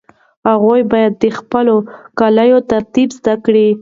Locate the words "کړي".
3.45-3.67